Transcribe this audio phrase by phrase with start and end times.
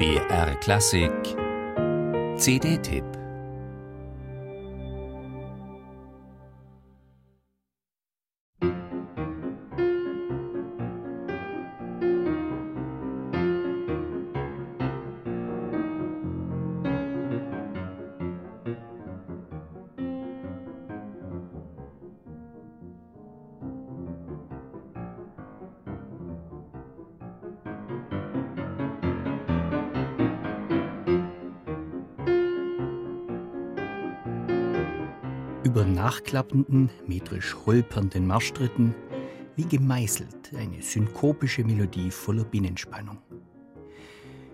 [0.00, 1.36] BR Klassik.
[2.38, 3.19] CD-Tipp
[35.64, 38.94] über nachklappenden, metrisch holpernden Marschtritten,
[39.56, 43.18] wie gemeißelt eine synkopische Melodie voller Binnenspannung.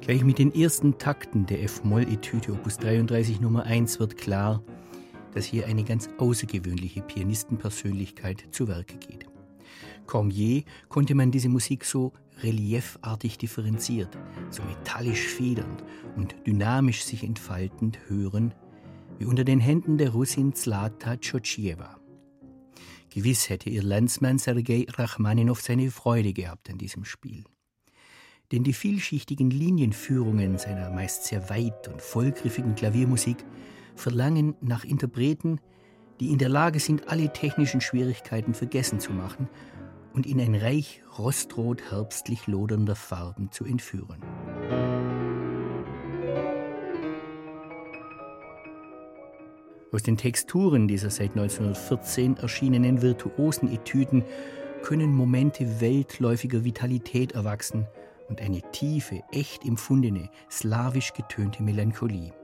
[0.00, 4.62] Gleich mit den ersten Takten der F-Moll-Etüde Opus 33 Nummer 1 wird klar,
[5.34, 9.26] dass hier eine ganz außergewöhnliche Pianistenpersönlichkeit zu Werke geht.
[10.06, 12.12] Kaum je konnte man diese Musik so
[12.42, 14.18] reliefartig differenziert,
[14.50, 15.84] so metallisch federnd
[16.16, 18.52] und dynamisch sich entfaltend hören
[19.18, 21.98] wie unter den Händen der Russin Zlata Tschotschewa.
[23.10, 27.44] Gewiss hätte ihr Landsmann Sergei Rachmaninow seine Freude gehabt an diesem Spiel.
[28.52, 33.44] Denn die vielschichtigen Linienführungen seiner meist sehr weit und vollgriffigen Klaviermusik
[33.96, 35.60] verlangen nach Interpreten,
[36.20, 39.48] die in der Lage sind, alle technischen Schwierigkeiten vergessen zu machen
[40.12, 44.22] und in ein Reich rostrot herbstlich lodernder Farben zu entführen.
[49.90, 54.22] Aus den Texturen dieser seit 1914 erschienenen virtuosen Etüden
[54.82, 57.86] können Momente weltläufiger Vitalität erwachsen
[58.28, 62.34] und eine tiefe, echt empfundene, slawisch getönte Melancholie.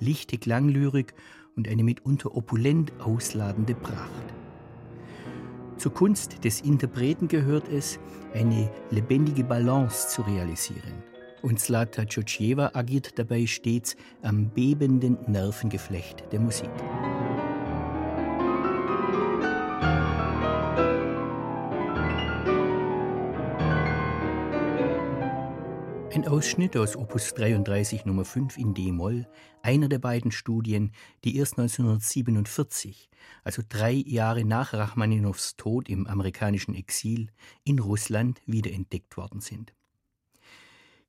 [0.00, 1.14] Lichte Klanglyrik
[1.56, 4.10] und eine mitunter opulent ausladende Pracht.
[5.78, 7.98] Zur Kunst des Interpreten gehört es,
[8.34, 11.09] eine lebendige Balance zu realisieren
[11.42, 16.70] und Zlata Tschotschewa agiert dabei stets am bebenden Nervengeflecht der Musik.
[26.12, 29.28] Ein Ausschnitt aus Opus 33 Nummer 5 in D-Moll,
[29.62, 30.90] einer der beiden Studien,
[31.24, 33.08] die erst 1947,
[33.44, 37.30] also drei Jahre nach Rachmaninows Tod im amerikanischen Exil,
[37.64, 39.72] in Russland wiederentdeckt worden sind.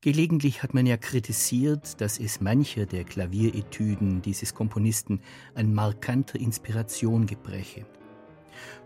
[0.03, 5.21] Gelegentlich hat man ja kritisiert, dass es mancher der Klavieretüden dieses Komponisten
[5.53, 7.85] an markanter Inspiration gebreche.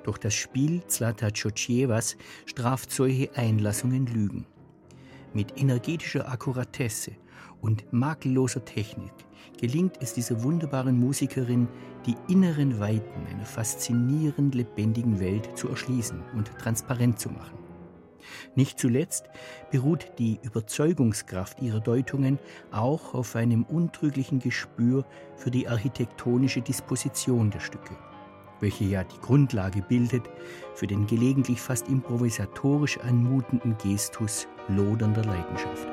[0.03, 4.45] Doch das Spiel Zlata Tschotschewas straft solche Einlassungen Lügen.
[5.33, 7.13] Mit energetischer Akkuratesse
[7.61, 9.13] und makelloser Technik
[9.57, 11.69] gelingt es dieser wunderbaren Musikerin,
[12.05, 17.64] die inneren Weiten einer faszinierend lebendigen Welt zu erschließen und transparent zu machen.
[18.55, 19.25] Nicht zuletzt
[19.71, 22.39] beruht die Überzeugungskraft ihrer Deutungen
[22.71, 25.05] auch auf einem untrüglichen Gespür
[25.35, 27.95] für die architektonische Disposition der Stücke,
[28.59, 30.23] welche ja die Grundlage bildet
[30.73, 35.87] für den gelegentlich fast improvisatorisch anmutenden Gestus lodernder Leidenschaft.